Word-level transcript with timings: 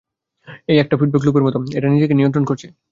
এটা 0.69 0.81
একটা 0.83 0.95
ফিডব্যাক 0.99 1.23
লুপের 1.25 1.43
মতো, 1.45 1.57
আর 1.59 1.65
এটা 1.77 1.87
নিজেই 1.87 1.95
নিজেকে 1.95 2.15
নিয়ন্ত্রণ 2.15 2.45
করছে। 2.45 2.67